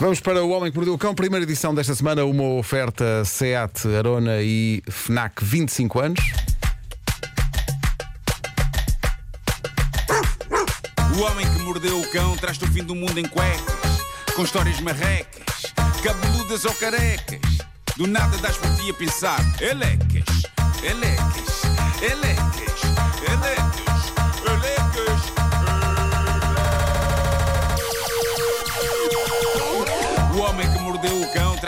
Vamos 0.00 0.20
para 0.20 0.44
o 0.44 0.50
Homem 0.50 0.70
que 0.70 0.76
Mordeu 0.76 0.94
o 0.94 0.98
Cão, 0.98 1.12
primeira 1.12 1.42
edição 1.42 1.74
desta 1.74 1.92
semana, 1.92 2.24
uma 2.24 2.44
oferta 2.44 3.24
SEAT, 3.24 3.84
Arona 3.98 4.40
e 4.40 4.80
FNAC 4.88 5.42
25 5.42 5.98
anos. 5.98 6.20
O 11.16 11.20
homem 11.22 11.44
que 11.52 11.62
mordeu 11.62 12.00
o 12.00 12.08
cão 12.12 12.36
traz-te 12.36 12.64
o 12.64 12.68
fim 12.68 12.84
do 12.84 12.94
mundo 12.94 13.18
em 13.18 13.26
cuecas, 13.26 13.74
com 14.36 14.44
histórias 14.44 14.78
marrecas, 14.78 15.74
cabeludas 16.00 16.64
ou 16.64 16.72
carecas. 16.74 17.40
Do 17.96 18.06
nada 18.06 18.36
das 18.38 18.56
por 18.56 18.72
ti 18.76 18.90
a 18.90 18.94
pensar, 18.94 19.40
elecas, 19.60 20.44
elecas, 20.80 21.62
elecas, 22.00 22.82
elecas, 23.26 24.12
elecas. 24.46 25.32
O 25.44 25.47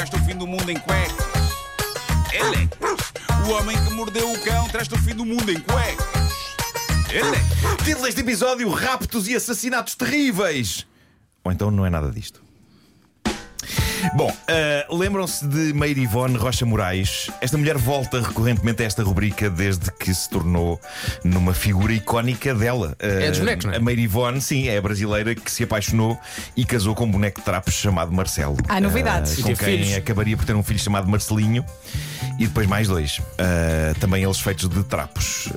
traz-te 0.01 0.17
o 0.17 0.25
fim 0.25 0.35
do 0.35 0.47
mundo 0.47 0.71
em 0.71 0.79
cuecas, 0.79 1.27
elecas. 2.33 3.13
O 3.47 3.51
homem 3.51 3.77
que 3.85 3.93
mordeu 3.93 4.33
o 4.33 4.41
cão 4.41 4.67
traz-te 4.69 4.95
o 4.95 4.99
fim 4.99 5.15
do 5.15 5.27
mundo 5.27 5.53
em 5.53 5.61
cuecas, 5.61 6.07
elecas. 7.13 7.85
Título 7.85 8.07
deste 8.07 8.23
episódio: 8.23 8.71
Raptos 8.71 9.29
e 9.29 9.37
assassinatos 9.37 9.95
terríveis. 9.95 10.87
Ou 11.45 11.53
então 11.53 11.71
não 11.71 11.85
é 11.85 11.91
nada 11.91 12.11
disto. 12.11 12.43
Bom, 14.15 14.35
ah, 14.49 14.87
lembram-se 14.95 15.47
de 15.47 15.73
Meire 15.75 16.01
Ivone 16.03 16.37
Rocha 16.37 16.65
Moraes? 16.65 17.31
Esta 17.41 17.57
mulher 17.59 17.77
volta 17.77 18.21
recorrentemente 18.21 18.83
a 18.83 18.87
esta 18.87 19.03
rubrica 19.03 19.49
desde 19.51 19.91
que 19.93 20.13
se 20.15 20.29
tornou 20.29 20.81
numa 21.25 21.53
figura 21.55 21.93
icónica 21.93 22.55
dela. 22.55 22.97
Ah, 23.01 23.07
É 23.07 23.31
dos 23.31 23.39
bonecos, 23.41 23.65
não 23.67 23.73
é? 23.73 23.77
A 23.77 23.81
Meire 23.81 24.03
Ivone, 24.03 24.41
sim, 24.41 24.69
é 24.69 24.79
a 24.79 24.83
brasileira 24.83 25.35
que 25.35 25.51
se 25.51 25.63
apaixonou 25.65 26.19
e 26.57 26.65
casou 26.65 26.95
com 26.95 27.05
um 27.05 27.11
boneco 27.11 27.41
de 27.41 27.45
trapos 27.45 27.75
chamado 27.75 28.13
Marcelo. 28.13 28.57
Há 28.69 28.81
novidades. 28.81 29.33
Ah, 29.37 29.41
E 29.41 29.43
com 29.43 29.57
quem 29.57 29.79
filhos. 29.79 29.95
acabaria 29.97 30.37
por 30.37 30.45
ter 30.47 30.55
um 30.55 30.63
filho 30.63 30.79
chamado 30.81 31.09
Marcelinho 31.09 31.65
e 32.39 32.47
depois 32.47 32.67
mais 32.67 32.89
dois. 32.89 33.21
Ah, 33.39 33.95
também 34.01 34.23
eles 34.25 34.41
feitos 34.41 34.69
de 34.69 34.83
trapos. 34.85 35.49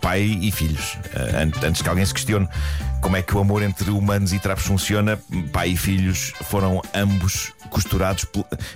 Pai 0.00 0.22
e 0.22 0.50
filhos. 0.50 0.96
An- 1.14 1.66
antes 1.66 1.82
que 1.82 1.88
alguém 1.88 2.04
se 2.04 2.14
questione 2.14 2.48
como 3.00 3.16
é 3.16 3.22
que 3.22 3.34
o 3.36 3.40
amor 3.40 3.62
entre 3.62 3.90
humanos 3.90 4.32
e 4.32 4.38
trapos 4.38 4.64
funciona, 4.64 5.18
pai 5.52 5.70
e 5.70 5.76
filhos 5.76 6.32
foram 6.44 6.82
ambos 6.94 7.52
costurados. 7.70 8.26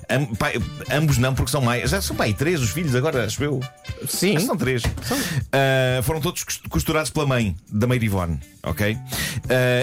am- 0.09 0.35
pai- 0.37 0.55
ambos 0.91 1.19
não, 1.19 1.35
porque 1.35 1.51
são 1.51 1.61
mais. 1.61 1.91
Já 1.91 2.01
são 2.01 2.15
pai 2.17 2.33
três 2.33 2.61
os 2.61 2.71
filhos 2.71 2.95
agora, 2.95 3.25
acho 3.25 3.43
eu. 3.43 3.61
Sim. 4.09 4.37
Acho 4.37 4.47
são 4.47 4.57
três. 4.57 4.83
Ah, 5.53 6.01
foram 6.03 6.21
todos 6.21 6.45
cos- 6.45 6.61
costurados 6.69 7.11
pela 7.11 7.27
mãe 7.27 7.57
da 7.71 7.87
Meire 7.87 8.07
Ivone, 8.07 8.39
ok? 8.63 8.95
Uh, 8.95 8.99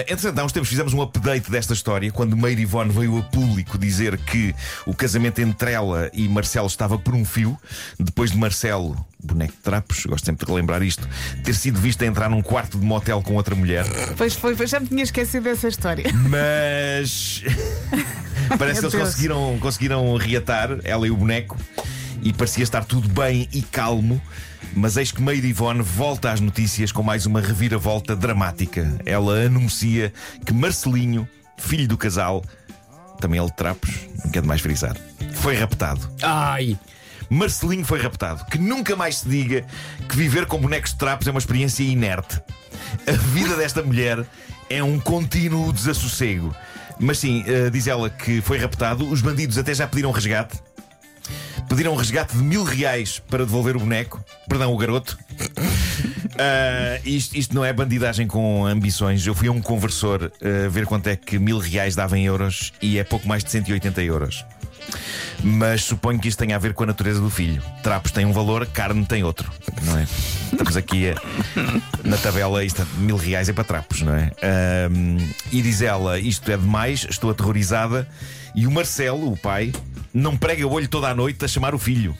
entretanto, 0.08 0.38
há 0.38 0.44
uns 0.44 0.52
tempos 0.52 0.68
fizemos 0.68 0.92
um 0.94 1.02
update 1.02 1.50
desta 1.50 1.72
história 1.72 2.10
quando 2.10 2.36
Meire 2.36 2.62
Ivone 2.62 2.90
veio 2.90 3.18
a 3.18 3.22
público 3.22 3.78
dizer 3.78 4.16
que 4.18 4.54
o 4.86 4.94
casamento 4.94 5.40
entre 5.40 5.72
ela 5.72 6.10
e 6.12 6.28
Marcelo 6.28 6.66
estava 6.66 6.98
por 6.98 7.14
um 7.14 7.24
fio, 7.24 7.56
depois 7.98 8.30
de 8.32 8.38
Marcelo, 8.38 8.96
boneco 9.22 9.52
de 9.52 9.58
trapos, 9.58 10.04
gosto 10.06 10.24
sempre 10.24 10.44
de 10.46 10.50
relembrar 10.52 10.82
isto, 10.82 11.08
ter 11.44 11.54
sido 11.54 11.78
visto 11.78 12.02
entrar 12.02 12.28
num 12.28 12.42
quarto 12.42 12.78
de 12.78 12.84
motel 12.84 13.22
com 13.22 13.34
outra 13.36 13.54
mulher. 13.54 13.84
Pois 14.16 14.31
foi, 14.34 14.54
pois 14.56 14.70
já 14.70 14.80
me 14.80 14.86
tinha 14.86 15.02
esquecido 15.02 15.44
dessa 15.44 15.68
história. 15.68 16.04
Mas 16.28 17.42
parece 18.58 18.80
que 18.80 18.86
eles 18.86 18.94
conseguiram, 18.94 19.58
conseguiram 19.60 20.16
reatar, 20.16 20.78
ela 20.84 21.06
e 21.06 21.10
o 21.10 21.16
boneco, 21.16 21.56
e 22.22 22.32
parecia 22.32 22.62
estar 22.62 22.84
tudo 22.84 23.08
bem 23.08 23.48
e 23.52 23.62
calmo. 23.62 24.20
Mas 24.74 24.96
eis 24.96 25.12
que 25.12 25.20
Meire 25.20 25.46
Ivone 25.48 25.82
volta 25.82 26.30
às 26.30 26.40
notícias 26.40 26.90
com 26.90 27.02
mais 27.02 27.26
uma 27.26 27.40
reviravolta 27.42 28.16
dramática. 28.16 28.98
Ela 29.04 29.44
anuncia 29.44 30.12
que 30.46 30.52
Marcelinho, 30.52 31.28
filho 31.58 31.86
do 31.86 31.98
casal, 31.98 32.42
também 33.20 33.38
ele 33.38 33.50
de 33.50 33.56
trapos, 33.56 33.90
não 34.24 34.30
quero 34.30 34.46
mais 34.46 34.62
frisar, 34.62 34.96
foi 35.34 35.56
raptado. 35.56 36.10
Ai! 36.22 36.78
Marcelinho 37.32 37.84
foi 37.84 38.00
raptado. 38.00 38.44
Que 38.46 38.58
nunca 38.58 38.94
mais 38.94 39.18
se 39.18 39.28
diga 39.28 39.64
que 40.08 40.16
viver 40.16 40.46
com 40.46 40.58
bonecos 40.58 40.92
de 40.92 40.98
trapos 40.98 41.26
é 41.26 41.30
uma 41.30 41.38
experiência 41.38 41.82
inerte. 41.82 42.40
A 43.06 43.12
vida 43.12 43.56
desta 43.56 43.82
mulher 43.82 44.24
é 44.68 44.82
um 44.82 44.98
contínuo 44.98 45.72
desassossego. 45.72 46.54
Mas 46.98 47.18
sim, 47.18 47.44
eh, 47.46 47.70
diz 47.70 47.86
ela 47.86 48.08
que 48.08 48.40
foi 48.40 48.58
raptado. 48.58 49.08
Os 49.08 49.20
bandidos 49.20 49.58
até 49.58 49.74
já 49.74 49.86
pediram 49.86 50.10
resgate. 50.10 50.58
Pediram 51.68 51.94
resgate 51.94 52.36
de 52.36 52.42
mil 52.42 52.64
reais 52.64 53.20
para 53.28 53.44
devolver 53.44 53.76
o 53.76 53.80
boneco. 53.80 54.22
Perdão, 54.48 54.72
o 54.72 54.76
garoto. 54.76 55.18
Ah, 56.38 57.00
isto, 57.04 57.36
isto 57.36 57.54
não 57.54 57.64
é 57.64 57.72
bandidagem 57.72 58.26
com 58.26 58.66
ambições. 58.66 59.26
Eu 59.26 59.34
fui 59.34 59.48
a 59.48 59.52
um 59.52 59.60
conversor 59.60 60.30
ah, 60.40 60.68
ver 60.68 60.86
quanto 60.86 61.08
é 61.08 61.16
que 61.16 61.38
mil 61.38 61.58
reais 61.58 61.94
dava 61.94 62.18
em 62.18 62.26
euros 62.26 62.72
e 62.80 62.98
é 62.98 63.04
pouco 63.04 63.26
mais 63.26 63.42
de 63.42 63.50
180 63.50 64.02
euros. 64.02 64.44
Mas 65.42 65.84
suponho 65.84 66.20
que 66.20 66.28
isto 66.28 66.38
tenha 66.38 66.56
a 66.56 66.58
ver 66.58 66.74
com 66.74 66.84
a 66.84 66.86
natureza 66.86 67.20
do 67.20 67.30
filho. 67.30 67.62
Trapos 67.82 68.12
têm 68.12 68.24
um 68.24 68.32
valor, 68.32 68.66
carne 68.66 69.04
tem 69.04 69.24
outro, 69.24 69.50
não 69.84 69.98
é? 69.98 70.06
Estamos 70.52 70.76
aqui 70.76 71.08
a- 71.10 71.14
na 72.04 72.16
tabela, 72.18 72.62
isto, 72.64 72.86
mil 72.98 73.16
reais 73.16 73.48
é 73.48 73.52
para 73.52 73.64
trapos, 73.64 74.02
não 74.02 74.14
é? 74.14 74.30
Ahm, 74.42 75.16
e 75.50 75.62
diz 75.62 75.80
ela: 75.82 76.18
Isto 76.18 76.50
é 76.52 76.56
demais, 76.56 77.06
estou 77.08 77.30
aterrorizada. 77.30 78.06
E 78.54 78.66
o 78.66 78.70
Marcelo, 78.70 79.32
o 79.32 79.36
pai, 79.36 79.72
não 80.12 80.36
prega 80.36 80.66
o 80.66 80.70
olho 80.72 80.86
toda 80.88 81.08
a 81.08 81.14
noite 81.14 81.42
a 81.44 81.48
chamar 81.48 81.74
o 81.74 81.78
filho. 81.78 82.16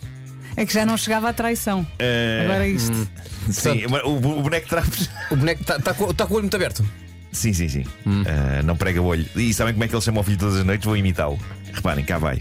É 0.56 0.64
que 0.66 0.72
já 0.72 0.84
não 0.86 0.96
chegava 0.96 1.28
à 1.28 1.32
traição. 1.32 1.86
Ah, 2.00 2.44
Agora 2.44 2.66
é 2.66 2.70
isto. 2.70 3.08
Sim, 3.50 3.84
o, 4.04 4.10
o 4.38 4.42
boneco 4.42 4.64
de 4.64 4.70
trapos. 4.70 5.10
O 5.30 5.36
boneco 5.36 5.60
está 5.62 5.78
tá 5.78 5.92
com, 5.94 6.12
tá 6.14 6.26
com 6.26 6.32
o 6.32 6.36
olho 6.36 6.44
muito 6.44 6.54
aberto. 6.56 6.84
Sim, 7.32 7.52
sim, 7.52 7.68
sim. 7.68 7.84
Ah, 8.26 8.62
não 8.62 8.76
prega 8.76 9.00
o 9.00 9.04
olho. 9.06 9.26
E 9.36 9.52
sabem 9.54 9.72
como 9.74 9.84
é 9.84 9.88
que 9.88 9.94
ele 9.94 10.02
chama 10.02 10.20
o 10.20 10.22
filho 10.22 10.38
todas 10.38 10.56
as 10.56 10.64
noites? 10.64 10.84
Vou 10.86 10.96
imitá-lo. 10.96 11.38
Reparem, 11.72 12.04
cá 12.04 12.18
vai. 12.18 12.40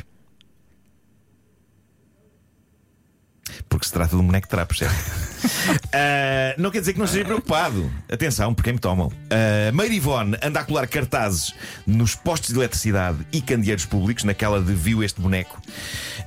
Porque 3.72 3.88
se 3.88 3.94
trata 3.94 4.16
de 4.16 4.22
um 4.22 4.26
boneco 4.26 4.48
de 4.48 4.52
trapos, 4.52 4.78
certo? 4.78 4.96
Ah, 5.94 6.54
não 6.58 6.72
quer 6.72 6.80
dizer 6.80 6.94
que 6.94 7.00
não 7.00 7.06
esteja 7.06 7.26
preocupado. 7.26 7.92
Atenção, 8.12 8.54
porque 8.54 8.72
me 8.72 8.80
tomam. 8.80 9.08
Uh, 9.08 9.92
Ivone 9.92 10.38
anda 10.42 10.60
a 10.60 10.64
colar 10.64 10.88
cartazes 10.88 11.54
nos 11.86 12.16
postos 12.16 12.52
de 12.52 12.60
eletricidade 12.60 13.18
e 13.32 13.42
candeeiros 13.42 13.86
públicos, 13.86 14.24
naquela 14.24 14.62
de 14.62 14.74
viu 14.74 15.04
este 15.04 15.20
boneco, 15.20 15.60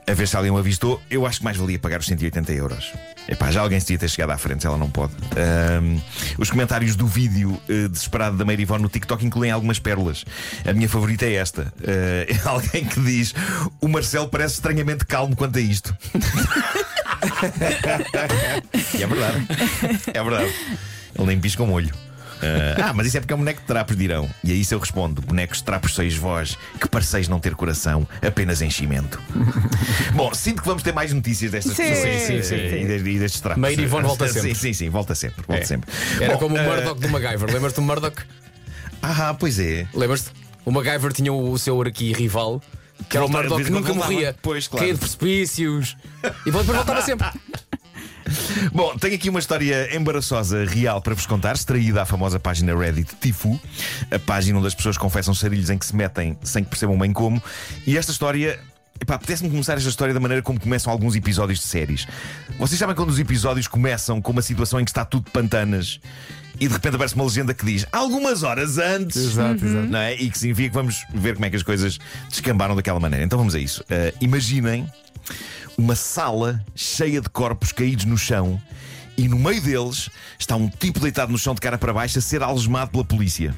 a 0.06 0.12
ver 0.12 0.28
se 0.28 0.36
alguém 0.36 0.50
o 0.50 0.58
avistou. 0.58 1.00
Eu 1.10 1.26
acho 1.26 1.38
que 1.38 1.44
mais 1.44 1.56
valia 1.56 1.78
pagar 1.78 2.00
os 2.00 2.06
180 2.06 2.52
euros. 2.52 2.92
Epá, 3.26 3.50
já 3.50 3.62
alguém 3.62 3.80
se 3.80 3.86
devia 3.86 4.00
ter 4.00 4.08
chegado 4.08 4.30
à 4.30 4.38
frente, 4.38 4.66
ela 4.66 4.76
não 4.76 4.90
pode. 4.90 5.14
Ahm, 5.36 5.98
os 6.38 6.50
comentários 6.50 6.94
do 6.94 7.06
vídeo 7.06 7.58
eh, 7.68 7.88
desesperado 7.88 8.36
da 8.36 8.44
Meire 8.44 8.62
Ivone 8.62 8.82
no 8.82 8.88
TikTok 8.88 9.24
incluem 9.24 9.50
algumas 9.50 9.78
pérolas. 9.78 10.24
A 10.66 10.72
minha 10.74 10.88
favorita 10.88 11.24
é 11.24 11.34
esta. 11.34 11.72
Eh, 11.82 12.26
alguém 12.44 12.84
que 12.84 13.00
diz: 13.00 13.34
O 13.80 13.88
Marcelo 13.88 14.28
parece 14.28 14.54
estranhamente 14.54 15.06
calmo 15.06 15.34
quanto 15.34 15.58
a 15.58 15.62
isto. 15.62 15.96
e 18.98 19.02
é 19.02 19.06
verdade. 19.06 19.46
É 20.12 20.22
verdade. 20.22 20.54
Ele 21.16 21.26
nem 21.26 21.40
pisca 21.40 21.62
um 21.62 21.72
olho. 21.72 21.92
Ah, 22.42 22.88
ah, 22.90 22.92
mas 22.92 23.06
isso 23.06 23.16
é 23.16 23.20
porque 23.20 23.32
é 23.32 23.36
um 23.36 23.38
boneco 23.38 23.60
de 23.60 23.66
trapos, 23.66 23.96
dirão. 23.96 24.28
E 24.42 24.52
a 24.52 24.54
isso 24.54 24.74
eu 24.74 24.78
respondo: 24.78 25.22
bonecos 25.22 25.58
de 25.58 25.64
trapos 25.64 25.94
sois 25.94 26.14
vós, 26.14 26.58
que 26.80 26.86
pareceis 26.88 27.26
não 27.28 27.40
ter 27.40 27.54
coração, 27.54 28.06
apenas 28.20 28.60
enchimento. 28.60 29.18
Bom, 30.14 30.32
sinto 30.34 30.60
que 30.60 30.68
vamos 30.68 30.82
ter 30.82 30.92
mais 30.92 31.12
notícias 31.12 31.50
destas 31.52 31.74
Sim, 31.74 31.84
pessoas 31.84 32.22
sim, 32.22 32.36
eh, 32.38 32.42
sim. 32.42 32.54
E, 32.56 32.86
de- 33.02 33.10
e 33.10 33.18
destes 33.18 33.40
trapos. 33.40 33.62
Meire 33.62 33.82
Ivone 33.82 34.04
volta 34.08 34.26
Sim, 34.28 34.34
sempre. 34.40 34.54
Sim, 34.56 34.72
sim, 34.74 34.90
volta 34.90 35.14
sempre. 35.14 35.42
Volta 35.46 35.62
É. 35.62 35.66
sempre. 35.66 35.90
Era 36.20 36.34
Bom, 36.34 36.38
como 36.40 36.56
o 36.56 36.58
eh, 36.58 36.66
Murdoch 36.66 37.00
do 37.00 37.08
MacGyver. 37.08 37.50
Lembras-te 37.50 37.76
do 37.76 37.82
Murdoch? 37.82 38.22
Ah, 39.02 39.34
pois 39.38 39.58
é. 39.58 39.86
Lembras-te? 39.94 40.30
O 40.66 40.70
MacGyver 40.72 41.12
tinha 41.12 41.32
o 41.32 41.56
seu 41.58 41.80
aqui 41.82 42.12
rival, 42.12 42.60
que 43.08 43.16
era 43.16 43.26
o 43.26 43.28
Murdoch 43.28 43.62
que 43.62 43.70
nunca 43.70 43.92
voltava. 43.92 44.12
morria. 44.12 44.36
Pois, 44.42 44.68
claro. 44.68 44.84
Caía 44.84 44.94
de 44.94 45.00
precipícios. 45.00 45.96
E 46.42 46.50
depois 46.50 46.66
voltava 46.66 47.02
sempre. 47.02 47.28
Bom, 48.72 48.96
tenho 48.96 49.14
aqui 49.14 49.28
uma 49.28 49.38
história 49.38 49.94
embaraçosa 49.94 50.64
real 50.64 51.00
para 51.02 51.14
vos 51.14 51.26
contar, 51.26 51.54
extraída 51.54 52.02
à 52.02 52.06
famosa 52.06 52.40
página 52.40 52.74
Reddit 52.76 53.14
Tifu, 53.20 53.60
a 54.10 54.18
página 54.18 54.58
onde 54.58 54.66
as 54.66 54.74
pessoas 54.74 54.96
confessam 54.96 55.34
sarilhos 55.34 55.68
em 55.70 55.78
que 55.78 55.84
se 55.84 55.94
metem 55.94 56.36
sem 56.42 56.64
que 56.64 56.70
percebam 56.70 56.98
bem 56.98 57.12
como. 57.12 57.42
E 57.86 57.96
esta 57.96 58.12
história. 58.12 58.58
Epá, 59.00 59.16
apetece-me 59.16 59.50
começar 59.50 59.76
esta 59.76 59.88
história 59.88 60.14
da 60.14 60.20
maneira 60.20 60.42
como 60.42 60.58
começam 60.58 60.92
alguns 60.92 61.16
episódios 61.16 61.58
de 61.58 61.64
séries. 61.64 62.06
Vocês 62.58 62.78
sabem 62.78 62.94
quando 62.94 63.10
os 63.10 63.18
episódios 63.18 63.66
começam 63.66 64.22
com 64.22 64.32
uma 64.32 64.42
situação 64.42 64.80
em 64.80 64.84
que 64.84 64.90
está 64.90 65.04
tudo 65.04 65.24
de 65.24 65.30
pantanas 65.32 66.00
e 66.60 66.68
de 66.68 66.72
repente 66.72 66.94
aparece 66.94 67.14
uma 67.16 67.24
legenda 67.24 67.52
que 67.52 67.66
diz 67.66 67.84
algumas 67.90 68.44
horas 68.44 68.78
antes. 68.78 69.16
Exato, 69.16 69.64
exato. 69.64 69.86
Não 69.88 69.98
é? 69.98 70.14
E 70.14 70.30
que 70.30 70.38
significa 70.38 70.68
que 70.68 70.74
vamos 70.74 71.04
ver 71.12 71.34
como 71.34 71.44
é 71.44 71.50
que 71.50 71.56
as 71.56 71.62
coisas 71.62 71.98
descambaram 72.30 72.76
daquela 72.76 73.00
maneira. 73.00 73.24
Então 73.24 73.36
vamos 73.36 73.54
a 73.54 73.58
isso. 73.58 73.84
Ah, 73.90 74.14
imaginem 74.20 74.86
uma 75.76 75.96
sala 75.96 76.64
cheia 76.74 77.20
de 77.20 77.28
corpos 77.28 77.72
caídos 77.72 78.04
no 78.04 78.16
chão 78.16 78.62
e 79.16 79.28
no 79.28 79.38
meio 79.38 79.60
deles 79.60 80.08
está 80.38 80.54
um 80.54 80.68
tipo 80.68 81.00
deitado 81.00 81.32
no 81.32 81.38
chão 81.38 81.54
de 81.54 81.60
cara 81.60 81.76
para 81.76 81.92
baixo 81.92 82.18
a 82.18 82.22
ser 82.22 82.42
algemado 82.42 82.92
pela 82.92 83.04
polícia. 83.04 83.54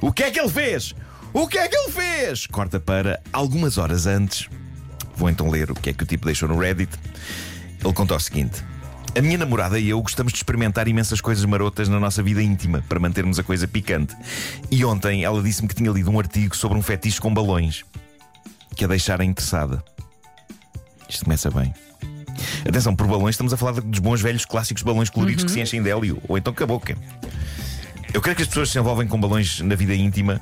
O 0.00 0.12
que 0.12 0.22
é 0.22 0.30
que 0.30 0.38
ele 0.40 0.48
fez? 0.48 0.94
O 1.32 1.48
que 1.48 1.56
é 1.56 1.66
que 1.66 1.74
ele 1.74 1.92
fez? 1.92 2.46
Corta 2.46 2.78
para 2.78 3.20
algumas 3.32 3.78
horas 3.78 4.06
antes. 4.06 4.48
Vou 5.16 5.30
então 5.30 5.48
ler 5.48 5.70
o 5.70 5.74
que 5.74 5.90
é 5.90 5.92
que 5.92 6.02
o 6.02 6.06
tipo 6.06 6.26
deixou 6.26 6.48
no 6.48 6.58
Reddit. 6.58 6.92
Ele 7.82 7.92
conta 7.94 8.14
o 8.14 8.20
seguinte: 8.20 8.62
A 9.16 9.22
minha 9.22 9.38
namorada 9.38 9.78
e 9.78 9.88
eu 9.88 10.02
gostamos 10.02 10.32
de 10.32 10.38
experimentar 10.38 10.88
imensas 10.88 11.20
coisas 11.22 11.44
marotas 11.44 11.88
na 11.88 11.98
nossa 11.98 12.22
vida 12.22 12.42
íntima 12.42 12.84
para 12.86 13.00
mantermos 13.00 13.38
a 13.38 13.42
coisa 13.42 13.66
picante. 13.66 14.14
E 14.70 14.84
ontem 14.84 15.24
ela 15.24 15.42
disse-me 15.42 15.68
que 15.68 15.74
tinha 15.74 15.90
lido 15.90 16.10
um 16.10 16.18
artigo 16.18 16.54
sobre 16.54 16.76
um 16.76 16.82
fetiche 16.82 17.20
com 17.20 17.32
balões 17.32 17.84
que 18.76 18.84
a 18.84 18.88
deixara 18.88 19.24
interessada. 19.24 19.82
Isto 21.08 21.24
começa 21.24 21.50
bem. 21.50 21.74
Atenção, 22.66 22.94
por 22.94 23.06
balões 23.06 23.34
estamos 23.34 23.52
a 23.52 23.56
falar 23.56 23.80
dos 23.80 23.98
bons 24.00 24.20
velhos 24.20 24.44
clássicos 24.44 24.82
balões 24.82 25.10
coloridos 25.10 25.44
que 25.44 25.50
se 25.50 25.60
enchem 25.60 25.82
de 25.82 25.90
hélio 25.90 26.22
ou 26.28 26.36
então 26.36 26.52
com 26.52 26.64
a 26.64 26.66
boca. 26.66 26.96
Eu 28.12 28.20
creio 28.20 28.36
que 28.36 28.42
as 28.42 28.48
pessoas 28.48 28.70
se 28.70 28.78
envolvem 28.78 29.08
com 29.08 29.18
balões 29.18 29.60
na 29.60 29.74
vida 29.74 29.94
íntima. 29.94 30.40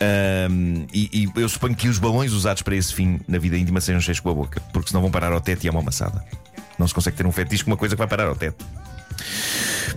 Ahm, 0.00 0.86
e, 0.92 1.28
e 1.34 1.40
eu 1.40 1.48
suponho 1.48 1.74
que 1.74 1.88
os 1.88 1.98
balões 1.98 2.32
usados 2.32 2.62
para 2.62 2.76
esse 2.76 2.94
fim 2.94 3.20
na 3.26 3.38
vida 3.38 3.56
íntima 3.56 3.80
sejam 3.80 4.00
cheios 4.00 4.20
com 4.20 4.30
a 4.30 4.34
boca, 4.34 4.60
porque 4.72 4.88
senão 4.88 5.00
vão 5.00 5.10
parar 5.10 5.32
ao 5.32 5.40
teto 5.40 5.64
e 5.64 5.68
é 5.68 5.70
uma 5.70 5.80
amassada. 5.80 6.24
Não 6.78 6.86
se 6.86 6.94
consegue 6.94 7.16
ter 7.16 7.26
um 7.26 7.32
fetiche 7.32 7.64
com 7.64 7.70
uma 7.70 7.76
coisa 7.76 7.94
que 7.94 7.98
vai 7.98 8.08
parar 8.08 8.26
ao 8.28 8.36
teto. 8.36 8.64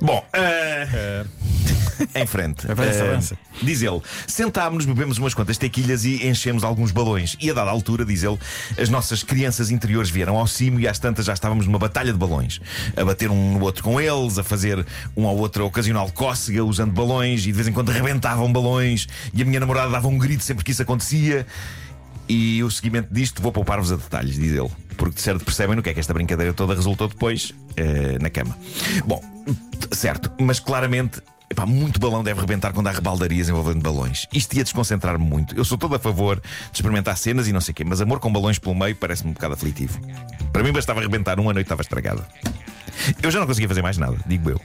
Bom, 0.01 0.25
ah, 0.33 1.25
em 2.15 2.25
frente. 2.25 2.69
Avança, 2.71 3.03
Ah, 3.03 3.07
avança. 3.09 3.38
Diz 3.61 3.81
ele, 3.81 4.01
sentámos-nos, 4.27 4.85
bebemos 4.85 5.17
umas 5.17 5.33
quantas 5.33 5.57
tequilhas 5.57 6.05
e 6.05 6.27
enchemos 6.27 6.63
alguns 6.63 6.91
balões. 6.91 7.35
E 7.39 7.49
a 7.49 7.53
dada 7.53 7.69
altura, 7.69 8.05
diz 8.05 8.23
ele, 8.23 8.38
as 8.77 8.89
nossas 8.89 9.23
crianças 9.23 9.69
interiores 9.71 10.09
vieram 10.09 10.38
ao 10.38 10.47
cimo 10.47 10.79
e 10.79 10.88
às 10.88 10.99
tantas 10.99 11.25
já 11.25 11.33
estávamos 11.33 11.65
numa 11.65 11.79
batalha 11.79 12.11
de 12.11 12.17
balões. 12.17 12.59
A 12.95 13.03
bater 13.05 13.29
um 13.29 13.53
no 13.57 13.61
outro 13.63 13.83
com 13.83 13.99
eles, 13.99 14.38
a 14.38 14.43
fazer 14.43 14.85
um 15.15 15.27
ao 15.27 15.38
outro 15.38 15.63
a 15.63 15.67
ocasional 15.67 16.09
cócega 16.11 16.63
usando 16.63 16.91
balões 16.91 17.41
e 17.41 17.45
de 17.47 17.51
vez 17.53 17.67
em 17.67 17.71
quando 17.73 17.89
rebentavam 17.89 18.51
balões. 18.51 19.07
E 19.33 19.41
a 19.41 19.45
minha 19.45 19.59
namorada 19.59 19.89
dava 19.91 20.07
um 20.07 20.17
grito 20.17 20.43
sempre 20.43 20.63
que 20.63 20.71
isso 20.71 20.81
acontecia. 20.81 21.45
E 22.29 22.63
o 22.63 22.71
seguimento 22.71 23.13
disto 23.13 23.41
vou 23.41 23.51
poupar-vos 23.51 23.91
a 23.91 23.97
detalhes, 23.97 24.35
diz 24.35 24.51
ele. 24.53 24.69
Porque 24.95 25.15
de 25.15 25.21
certo 25.21 25.43
percebem 25.43 25.75
no 25.75 25.81
que 25.83 25.89
é 25.89 25.93
que 25.93 25.99
esta 25.99 26.13
brincadeira 26.13 26.53
toda 26.53 26.73
resultou 26.73 27.07
depois 27.07 27.53
eh, 27.75 28.17
na 28.21 28.29
cama. 28.29 28.57
Bom, 29.05 29.21
certo, 29.91 30.31
mas 30.39 30.59
claramente. 30.59 31.21
Epá, 31.51 31.65
muito 31.65 32.00
balão 32.00 32.24
deve 32.24 32.39
rebentar 32.39 32.74
quando 32.74 32.88
há 32.88 32.92
rebaldarias 32.92 33.50
envolvendo 33.50 33.81
balões. 33.81 34.27
Isto 34.33 34.56
ia 34.56 34.63
desconcentrar-me 34.63 35.24
muito. 35.24 35.56
Eu 35.56 35.63
sou 35.63 35.77
todo 35.77 35.95
a 35.95 36.00
favor 36.00 36.39
de 36.71 36.77
experimentar 36.77 37.18
cenas 37.18 37.48
e 37.48 37.53
não 37.53 37.62
sei 37.62 37.71
o 37.71 37.75
quê, 37.75 37.83
mas 37.83 38.01
amor 38.01 38.19
com 38.19 38.31
balões 38.31 38.57
pelo 38.57 38.75
meio 38.75 38.95
parece-me 38.95 39.31
um 39.31 39.33
bocado 39.33 39.53
aflitivo. 39.53 40.00
Para 40.51 40.63
mim 40.63 40.71
bastava 40.71 41.01
rebentar 41.01 41.39
um, 41.39 41.50
a 41.50 41.53
noite 41.53 41.65
estava 41.65 41.81
estragada. 41.81 42.25
Eu 43.21 43.31
já 43.31 43.39
não 43.39 43.48
conseguia 43.48 43.68
fazer 43.68 43.81
mais 43.81 43.98
nada, 43.98 44.18
digo 44.25 44.50
eu. 44.50 44.62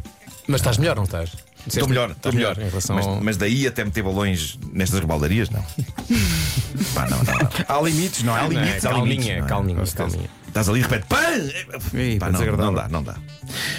Mas 0.49 0.61
estás 0.61 0.79
melhor, 0.79 0.95
não 0.97 1.05
estás? 1.05 1.33
Estou 1.67 1.89
melhor, 1.89 2.11
estou 2.13 2.33
melhor. 2.33 2.57
Em 2.59 2.69
relação 2.69 2.95
mas, 2.97 3.07
ao- 3.07 3.21
mas 3.21 3.37
daí 3.37 3.67
até 3.67 3.85
meter 3.85 4.03
balões 4.05 4.57
nestas 4.73 5.01
rebaldarias, 5.01 5.51
não. 5.51 5.63
Pá, 6.95 7.09
não, 7.11 7.19
não, 7.25 7.35
não. 7.35 7.49
Há 7.67 7.81
limites, 7.83 8.23
não 8.23 8.37
é? 8.37 8.41
Há 8.41 8.45
Há 8.45 8.49
limites, 8.49 8.85
É, 8.85 8.89
há 8.89 8.93
limites. 8.93 9.25
calminha, 9.27 9.39
não 9.39 9.45
é? 9.45 9.49
calminha, 9.49 9.87
certeza. 9.87 10.11
calminha. 10.11 10.31
Estás 10.47 10.69
ali 10.69 10.81
de 10.83 10.87
repente, 10.89 11.07
pã! 11.09 11.99
Ih, 11.99 12.19
Pá, 12.19 12.27
pá, 12.27 12.33
não, 12.33 12.57
não 12.57 12.75
dá, 12.75 12.89
não 12.89 13.03
dá. 13.03 13.17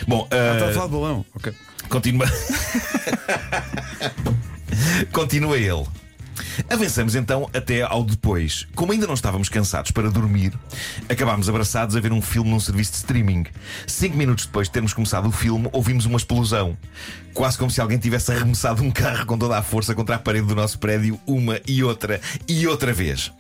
Bom, 0.08 0.24
Está 0.24 0.38
a 0.66 0.70
ah, 0.70 0.74
falar 0.74 0.86
de 0.88 0.92
balão. 0.92 1.26
Ok. 1.34 1.54
Continua. 1.88 2.28
continua 5.12 5.58
ele. 5.58 5.86
Avançamos 6.70 7.16
então 7.16 7.50
até 7.54 7.82
ao 7.82 8.04
depois. 8.04 8.68
Como 8.76 8.92
ainda 8.92 9.08
não 9.08 9.14
estávamos 9.14 9.50
cansados 9.50 9.92
para 9.92 10.10
dormir, 10.10 10.54
acabámos 11.08 11.50
abraçados 11.50 11.96
a 11.96 12.00
ver 12.00 12.12
um 12.12 12.22
filme 12.22 12.50
num 12.50 12.60
serviço 12.60 12.92
de 12.92 12.98
streaming. 12.98 13.46
Cinco 13.86 14.18
minutos 14.18 14.46
depois 14.46 14.68
de 14.68 14.74
termos 14.74 14.94
começado 14.94 15.28
o 15.28 15.32
filme, 15.32 15.70
ouvimos 15.72 16.06
uma 16.06 16.18
explosão. 16.18 16.78
Quase 17.34 17.58
como 17.58 17.70
se 17.70 17.80
alguém 17.80 17.98
tivesse 17.98 18.32
arremessado 18.32 18.84
um 18.84 18.92
carro 18.92 19.26
com 19.26 19.38
toda 19.38 19.58
a 19.58 19.62
força 19.62 19.94
contra 19.94 20.16
a 20.16 20.20
parede 20.20 20.48
do 20.48 20.56
nosso 20.56 20.80
prédio, 20.80 21.20
uma 21.26 21.60
e 21.68 21.84
outra 21.84 22.20
e 22.48 22.68
outra 22.68 22.94
vez. 22.94 23.32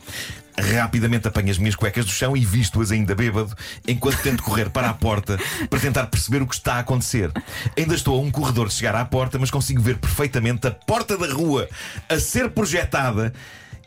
Rapidamente 0.59 1.27
apanho 1.27 1.51
as 1.51 1.57
minhas 1.57 1.75
cuecas 1.75 2.05
do 2.05 2.11
chão 2.11 2.35
e 2.35 2.43
visto-as 2.43 2.91
ainda 2.91 3.13
bêbado, 3.13 3.55
enquanto 3.87 4.21
tento 4.21 4.41
correr 4.41 4.69
para 4.69 4.89
a 4.89 4.93
porta 4.93 5.37
para 5.69 5.79
tentar 5.79 6.07
perceber 6.07 6.41
o 6.41 6.47
que 6.47 6.55
está 6.55 6.75
a 6.75 6.79
acontecer. 6.79 7.31
Ainda 7.77 7.93
estou 7.93 8.19
a 8.19 8.21
um 8.21 8.31
corredor 8.31 8.67
de 8.67 8.73
chegar 8.73 8.95
à 8.95 9.05
porta, 9.05 9.37
mas 9.37 9.51
consigo 9.51 9.81
ver 9.81 9.97
perfeitamente 9.97 10.67
a 10.67 10.71
porta 10.71 11.17
da 11.17 11.31
rua 11.31 11.69
a 12.09 12.19
ser 12.19 12.49
projetada 12.49 13.31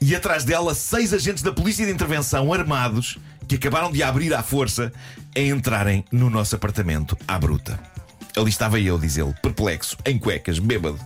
e 0.00 0.14
atrás 0.14 0.44
dela 0.44 0.74
seis 0.74 1.12
agentes 1.12 1.42
da 1.42 1.52
Polícia 1.52 1.84
de 1.84 1.92
Intervenção 1.92 2.52
armados 2.52 3.18
que 3.46 3.56
acabaram 3.56 3.90
de 3.90 4.02
abrir 4.02 4.32
à 4.32 4.42
força 4.42 4.92
a 5.36 5.40
entrarem 5.40 6.04
no 6.12 6.30
nosso 6.30 6.54
apartamento 6.54 7.16
à 7.26 7.38
bruta. 7.38 7.99
Ali 8.36 8.50
estava 8.50 8.78
eu, 8.78 8.98
diz 8.98 9.16
ele, 9.16 9.34
perplexo, 9.42 9.96
em 10.06 10.18
cuecas, 10.18 10.58
bêbado. 10.58 10.98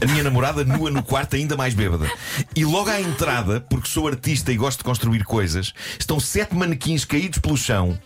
A 0.00 0.06
minha 0.06 0.22
namorada 0.22 0.64
nua 0.64 0.90
no 0.90 1.02
quarto, 1.02 1.36
ainda 1.36 1.56
mais 1.56 1.74
bêbada. 1.74 2.10
E 2.54 2.64
logo 2.64 2.90
à 2.90 3.00
entrada, 3.00 3.60
porque 3.60 3.88
sou 3.88 4.08
artista 4.08 4.52
e 4.52 4.56
gosto 4.56 4.78
de 4.78 4.84
construir 4.84 5.24
coisas, 5.24 5.72
estão 5.98 6.20
sete 6.20 6.54
manequins 6.54 7.04
caídos 7.04 7.38
pelo 7.38 7.56
chão, 7.56 7.98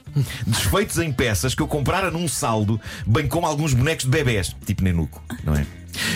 desfeitos 0.46 0.98
em 0.98 1.12
peças 1.12 1.54
que 1.54 1.62
eu 1.62 1.68
comprara 1.68 2.10
num 2.10 2.28
saldo, 2.28 2.80
bem 3.06 3.26
como 3.26 3.46
alguns 3.46 3.74
bonecos 3.74 4.04
de 4.04 4.10
bebés, 4.10 4.54
tipo 4.64 4.82
Nenuco, 4.82 5.22
não 5.44 5.54
é? 5.54 5.66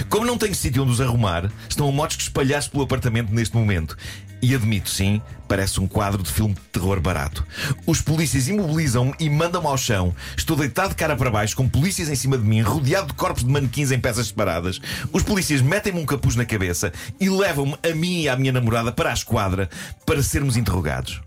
Como 0.09 0.25
não 0.25 0.39
tenho 0.39 0.55
sítio 0.55 0.83
onde 0.83 0.93
os 0.93 1.01
arrumar, 1.01 1.51
estão 1.69 1.89
a 1.89 1.93
motos 1.93 2.17
que 2.17 2.23
espalhados 2.23 2.69
pelo 2.69 2.85
apartamento 2.85 3.33
neste 3.33 3.57
momento. 3.57 3.97
E 4.45 4.55
admito, 4.55 4.91
sim, 4.91 5.23
parece 5.49 5.81
um 5.81 5.87
quadro 5.87 6.23
de 6.23 6.31
filme 6.31 6.53
de 6.53 6.61
terror 6.71 7.01
barato. 7.01 7.47
Os 7.87 8.03
polícias 8.03 8.47
imobilizam-me 8.47 9.15
e 9.19 9.31
mandam-me 9.31 9.69
ao 9.69 9.79
chão. 9.79 10.15
Estou 10.37 10.55
deitado 10.55 10.91
de 10.91 10.97
cara 10.97 11.17
para 11.17 11.31
baixo, 11.31 11.57
com 11.57 11.67
polícias 11.67 12.11
em 12.11 12.15
cima 12.15 12.37
de 12.37 12.45
mim, 12.45 12.61
rodeado 12.61 13.07
de 13.07 13.15
corpos 13.15 13.43
de 13.43 13.51
manequins 13.51 13.91
em 13.91 13.99
peças 13.99 14.27
separadas. 14.27 14.83
Os 15.11 15.23
polícias 15.23 15.63
metem-me 15.63 15.99
um 15.99 16.05
capuz 16.05 16.37
na 16.37 16.45
cabeça 16.45 16.93
e 17.19 17.31
levam-me 17.31 17.75
a 17.83 17.95
mim 17.95 18.21
e 18.21 18.29
à 18.29 18.37
minha 18.37 18.53
namorada 18.53 18.93
para 18.93 19.09
a 19.09 19.15
esquadra 19.15 19.71
para 20.05 20.23
sermos 20.23 20.59
interrogados. 20.59 21.23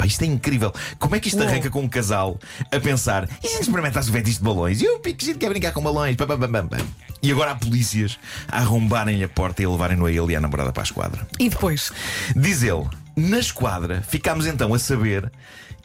Pá, 0.00 0.06
isto 0.06 0.22
é 0.22 0.26
incrível. 0.26 0.72
Como 0.98 1.14
é 1.14 1.20
que 1.20 1.28
isto 1.28 1.42
arranca 1.42 1.68
com 1.68 1.82
um 1.82 1.88
casal 1.88 2.38
a 2.72 2.80
pensar 2.80 3.28
e 3.44 3.48
se 3.48 3.60
experimentasse 3.60 4.08
o 4.08 4.12
fetiche 4.12 4.38
de 4.38 4.44
balões? 4.44 4.80
E 4.80 4.88
o 4.88 4.98
pique 4.98 5.22
giro 5.22 5.38
quer 5.38 5.50
brincar 5.50 5.72
com 5.72 5.82
balões? 5.82 6.16
E 7.22 7.30
agora 7.30 7.50
há 7.50 7.54
polícias 7.54 8.18
a 8.48 8.60
arrombarem-lhe 8.60 9.22
a 9.22 9.28
porta 9.28 9.60
e 9.60 9.66
a 9.66 9.70
levarem-no 9.70 10.06
a 10.06 10.10
ele 10.10 10.32
e 10.32 10.36
à 10.36 10.40
namorada 10.40 10.72
para 10.72 10.82
a 10.82 10.84
esquadra. 10.84 11.28
E 11.38 11.50
depois? 11.50 11.92
Diz 12.34 12.62
ele, 12.62 12.88
na 13.14 13.38
esquadra 13.38 14.00
ficámos 14.00 14.46
então 14.46 14.72
a 14.72 14.78
saber 14.78 15.30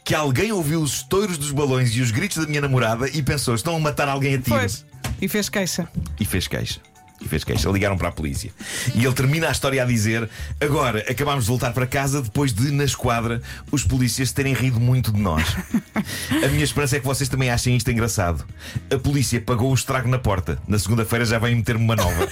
que 0.02 0.14
alguém 0.14 0.50
ouviu 0.50 0.80
os 0.80 0.94
estouros 0.94 1.36
dos 1.36 1.50
balões 1.50 1.94
e 1.94 2.00
os 2.00 2.10
gritos 2.10 2.38
da 2.38 2.46
minha 2.46 2.62
namorada 2.62 3.10
e 3.10 3.22
pensou: 3.22 3.54
estão 3.54 3.76
a 3.76 3.78
matar 3.78 4.08
alguém 4.08 4.36
a 4.36 4.38
tiro. 4.38 4.56
Pois. 4.56 4.86
E 5.20 5.28
fez 5.28 5.50
queixa. 5.50 5.86
E 6.18 6.24
fez 6.24 6.48
queixa. 6.48 6.80
E 7.20 7.28
fez 7.28 7.44
queixa. 7.44 7.70
Ligaram 7.70 7.96
para 7.96 8.08
a 8.08 8.12
polícia. 8.12 8.50
E 8.94 9.04
ele 9.04 9.14
termina 9.14 9.48
a 9.48 9.52
história 9.52 9.82
a 9.82 9.86
dizer: 9.86 10.28
Agora 10.60 11.04
acabámos 11.08 11.44
de 11.44 11.48
voltar 11.50 11.72
para 11.72 11.86
casa 11.86 12.20
depois 12.20 12.52
de, 12.52 12.70
na 12.70 12.84
esquadra, 12.84 13.40
os 13.70 13.82
polícias 13.84 14.32
terem 14.32 14.52
rido 14.52 14.78
muito 14.78 15.12
de 15.12 15.20
nós. 15.20 15.56
A 16.44 16.48
minha 16.48 16.64
esperança 16.64 16.96
é 16.96 17.00
que 17.00 17.06
vocês 17.06 17.28
também 17.28 17.50
achem 17.50 17.76
isto 17.76 17.90
engraçado. 17.90 18.44
A 18.92 18.98
polícia 18.98 19.40
pagou 19.40 19.70
o 19.70 19.74
estrago 19.74 20.08
na 20.08 20.18
porta. 20.18 20.58
Na 20.68 20.78
segunda-feira 20.78 21.24
já 21.24 21.38
vem 21.38 21.54
meter-me 21.56 21.84
uma 21.84 21.96
nova. 21.96 22.28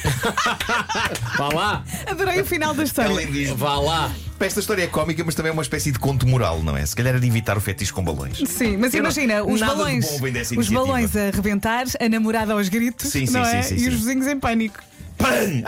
Vá 1.37 1.49
lá, 1.49 1.85
Adorei 2.07 2.41
o 2.41 2.45
final 2.45 2.75
da 2.75 2.85
história. 2.85 3.11
Além 3.11 3.31
disto, 3.31 3.57
vá 3.57 3.79
lá. 3.79 4.13
Esta 4.41 4.61
história 4.61 4.83
é 4.83 4.87
cómica, 4.87 5.23
mas 5.25 5.35
também 5.35 5.51
é 5.51 5.53
uma 5.53 5.63
espécie 5.63 5.91
de 5.93 5.99
conto 5.99 6.27
moral, 6.27 6.63
não 6.63 6.76
é? 6.76 6.85
Se 6.85 6.95
calhar 6.95 7.14
é 7.14 7.19
de 7.19 7.26
evitar 7.26 7.57
o 7.57 7.61
fetiche 7.61 7.93
com 7.93 8.03
balões. 8.05 8.38
Sim, 8.47 8.76
mas 8.76 8.93
Eu 8.95 9.03
não- 9.03 9.11
imagina, 9.11 9.45
os 9.45 9.61
nada 9.61 9.73
de 9.73 9.79
balões, 9.79 10.07
bom 10.07 10.19
vem 10.21 10.33
dessa 10.33 10.47
os 10.53 10.67
iniciativa. 10.67 10.81
balões 10.87 11.17
a 11.17 11.31
rebentar, 11.31 11.85
a 12.00 12.09
namorada 12.09 12.53
aos 12.53 12.69
gritos, 12.69 13.11
Sim, 13.11 13.26
sim, 13.26 13.33
não 13.33 13.45
sim, 13.45 13.57
é? 13.57 13.62
sim, 13.62 13.75
e 13.76 13.81
sim. 13.81 13.88
os 13.88 13.95
vizinhos 13.95 14.26
em 14.26 14.38
pânico. 14.38 14.79
Pam! 15.17 15.62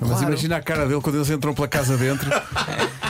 Mas 0.00 0.20
imagina 0.22 0.56
a 0.56 0.60
cara 0.60 0.86
dele 0.86 1.00
quando 1.00 1.16
eles 1.16 1.30
entram 1.30 1.54
pela 1.54 1.68
casa 1.68 1.96
dentro. 1.96 2.28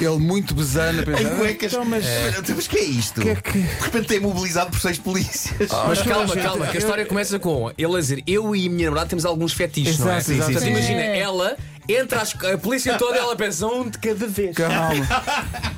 Ele 0.01 0.19
muito 0.19 0.53
besano, 0.55 1.01
a 1.01 1.05
pensar. 1.05 1.23
Em 1.23 1.37
cuecas. 1.37 1.73
"Então, 1.73 1.85
mas 1.85 2.05
Mas, 2.05 2.51
mas 2.57 2.67
que 2.67 2.77
é 2.79 2.83
isto? 2.85 3.21
que 3.21 3.29
é 3.29 3.35
que- 3.37 3.53
De 3.53 3.81
repente 3.85 4.13
é 4.15 4.17
imobilizado 4.17 4.71
por 4.71 4.81
seis 4.81 4.99
polícias. 4.99 5.71
Mas 5.71 5.99
toda 5.99 6.01
a 6.01 6.05
calma, 6.15 6.35
gente- 6.35 6.43
calma, 6.43 6.67
que 6.67 6.73
a 6.73 6.75
eu- 6.75 6.79
história 6.81 7.07
começa 7.07 7.39
com 7.39 7.71
ele 7.79 7.97
a 7.97 8.01
dizer: 8.01 8.23
Eu 8.27 8.55
e 8.57 8.67
a 8.67 8.71
minha 8.71 8.87
namorada 8.87 9.09
temos 9.11 9.25
alguns 9.25 9.53
fetiches, 9.53 9.99
não 10.01 10.11
é? 10.11 10.17
Exato, 10.19 10.33
exato. 10.33 10.51
Portanto, 10.53 10.65
Sim. 10.65 10.71
imagina, 10.77 11.01
ela 11.03 11.57
entra 11.89 12.23
às- 12.23 12.35
a 12.45 12.59
polícia 12.59 12.97
toda 12.99 13.17
e 13.17 13.19
ela 13.19 13.37
pensa 13.37 13.67
um 13.67 13.89
de 13.89 13.99
cada 13.99 14.27
vez. 14.27 14.57
Calma. 14.57 15.07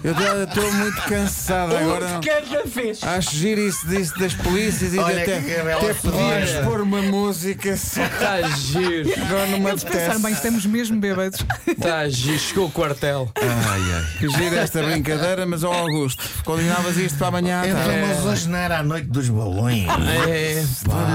Eu 0.03 0.45
estou 0.45 0.73
muito 0.73 1.03
cansado 1.03 1.77
agora. 1.77 2.07
Um 2.07 2.21
de 2.21 2.29
cada 2.29 2.63
vez. 2.65 3.03
Acho 3.03 3.35
giro 3.37 3.61
isso 3.61 3.87
disso 3.89 4.19
das 4.19 4.35
polícias 4.35 4.93
e 4.95 4.99
Olha 4.99 5.23
até, 5.23 5.41
que 5.41 5.55
até 5.55 6.63
pôr 6.63 6.81
uma 6.83 7.01
música 7.03 7.77
só 7.77 8.03
Está 8.05 8.39
Tá 8.41 8.49
giro, 8.51 9.11
agora 9.25 9.47
não 9.47 9.61
me 9.61 9.71
Eles 9.71 9.85
pensaram, 9.85 10.21
bem, 10.21 10.33
estamos 10.33 10.67
mesmo 10.67 10.99
bêbados. 11.01 11.45
está 11.67 12.09
giro. 12.09 12.39
Chegou 12.39 12.67
o 12.67 12.71
quartel. 12.71 13.31
Ai, 13.37 13.81
ai. 13.95 14.19
Que 14.19 14.29
gira 14.29 14.57
esta 14.57 14.83
brincadeira, 14.83 15.47
mas 15.47 15.65
ó 15.65 15.73
Augusto, 15.73 16.23
combinavas 16.45 16.97
isto 16.97 17.17
para 17.19 17.29
amanhã. 17.29 17.63
tá? 17.63 17.69
Então, 17.69 18.27
hoje 18.31 18.49
não 18.49 18.59
era 18.59 18.79
a 18.79 18.83
noite 18.83 19.07
dos 19.09 19.29
balões. 19.29 19.87
É, 20.29 20.63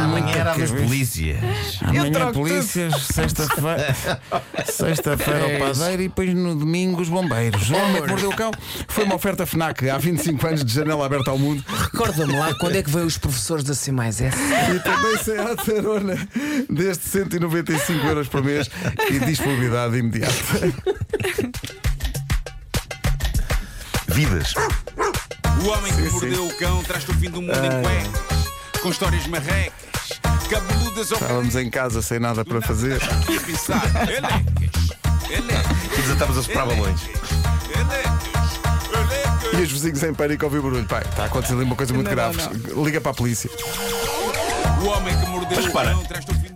amanhã 0.03 0.31
era 0.35 0.53
das 0.55 0.69
cabeça. 0.69 0.75
polícias. 0.87 1.37
Amanhã 1.81 2.31
polícias, 2.31 2.93
sexta-feira 3.07 3.95
sexta-feira 4.85 5.39
É 5.39 5.55
o 5.55 5.59
padeiro 5.59 6.01
e 6.03 6.07
depois 6.07 6.33
no 6.33 6.55
domingo 6.55 7.01
os 7.01 7.09
bombeiros. 7.09 7.69
O 7.69 7.75
homem 7.75 8.01
que 8.01 8.07
mordeu 8.09 8.29
o 8.29 8.35
cão 8.35 8.51
foi 8.87 9.03
uma 9.03 9.15
oferta 9.15 9.45
FNAC 9.45 9.89
há 9.89 9.97
25 9.97 10.47
anos 10.47 10.63
de 10.65 10.73
janela 10.73 11.05
aberta 11.05 11.31
ao 11.31 11.37
mundo 11.37 11.63
Recorda-me 11.67 12.35
lá 12.37 12.53
quando 12.55 12.75
é 12.75 12.83
que 12.83 12.89
veio 12.89 13.05
os 13.05 13.17
professores 13.17 13.63
da 13.63 13.73
C 13.73 13.91
mais 13.91 14.19
S. 14.21 14.37
e 14.75 14.79
também 14.79 15.17
Seat 15.17 15.77
Arona 15.79 16.27
desde 16.69 17.03
195 17.03 18.05
euros 18.07 18.27
por 18.27 18.43
mês 18.43 18.69
e 19.09 19.19
disponibilidade 19.19 19.97
imediata. 19.97 20.33
Vidas. 24.07 24.53
O 25.63 25.67
homem 25.69 25.93
que 25.93 26.01
Sim, 26.01 26.07
sim. 26.07 26.11
mordeu 26.13 26.45
o 26.47 26.53
cão 26.57 26.83
traz-te 26.83 27.11
o 27.11 27.13
fim 27.15 27.29
do 27.29 27.41
mundo 27.41 27.53
em 27.53 27.83
cuecas. 27.83 28.81
com 28.81 28.89
histórias 28.89 29.27
marrecas, 29.27 29.73
cabeludas 30.49 31.11
Estávamos 31.11 31.55
em 31.55 31.69
casa 31.69 32.01
sem 32.01 32.19
nada 32.19 32.43
para 32.43 32.61
fazer. 32.61 32.99
E 35.29 36.01
desatamos 36.01 36.37
a 36.39 36.43
soprar 36.43 36.65
balões. 36.65 37.01
E 39.53 39.57
os 39.61 39.71
vizinhos 39.71 40.01
em 40.01 40.13
pânico 40.13 40.45
ouvir 40.45 40.59
barulho. 40.61 40.85
Pai, 40.85 41.03
está 41.07 41.23
a 41.23 41.25
acontecer 41.27 41.53
ali 41.53 41.63
uma 41.63 41.75
coisa 41.75 41.93
muito 41.93 42.07
Não, 42.07 42.15
grave. 42.15 42.37
não, 42.73 42.83
Liga 42.83 42.99
para 42.99 43.11
a 43.11 43.13
polícia. 43.13 43.49
O 44.81 44.85
homem 44.87 45.15
que 45.19 45.25
mordeu 45.27 45.55
Mas 45.55 45.65
o 45.65 45.71
para. 45.71 45.95
o. 45.97 46.03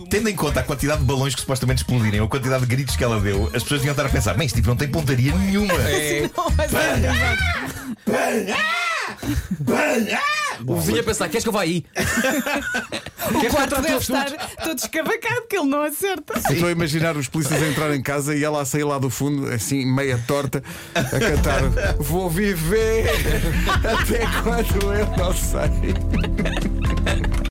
Tendo 0.10 0.30
em 0.30 0.36
conta 0.36 0.60
a 0.62 0.64
quantidade 0.64 1.02
de 1.02 1.06
balões 1.06 1.36
que 1.36 1.42
supostamente 1.42 1.82
explodirem, 1.84 2.20
ou 2.20 2.26
a 2.28 2.30
quantidade 2.30 2.62
de 2.66 2.68
gritos 2.76 2.96
que 2.96 3.04
ela 3.04 3.20
deu, 3.20 3.46
as 3.54 3.64
pessoas 3.64 3.82
deviam 3.82 3.92
estar 3.94 4.06
a 4.06 4.10
pensar: 4.10 4.34
bem, 4.36 4.46
este 4.46 4.56
tipo 4.56 4.70
não 4.70 4.76
tem 4.76 4.88
pontaria 4.88 5.34
nenhuma. 5.36 5.74
É, 8.06 10.04
o 10.68 10.76
vizinho 10.76 11.02
a 11.02 11.04
pensar: 11.04 11.30
queres 11.30 11.44
que 11.44 11.50
eu 11.50 11.54
vá 11.54 11.62
aí? 11.62 11.86
O 13.24 13.50
quarto 13.50 13.82
deve 13.82 13.96
estar 13.96 14.26
todo 14.62 14.78
escavacado, 14.78 15.48
que 15.50 15.56
ele 15.56 15.68
não 15.68 15.82
acerta. 15.82 16.34
Eu 16.46 16.54
Estou 16.54 16.68
a 16.68 16.72
imaginar 16.72 17.16
os 17.16 17.28
polícias 17.30 17.62
a 17.62 17.68
entrar 17.68 17.96
em 17.96 18.02
casa 18.02 18.36
e 18.36 18.44
ela 18.44 18.62
a 18.62 18.66
sair 18.66 18.84
lá 18.84 19.00
do 19.00 19.10
fundo, 19.10 19.48
assim, 19.48 19.86
meia 19.86 20.22
torta, 20.28 20.62
a 20.94 21.04
cantar 21.04 21.62
Vou 22.00 22.30
viver 22.30 23.10
até 23.82 24.26
quando 24.44 24.94
eu 24.94 25.08
não 25.18 25.34
sei. 25.34 25.64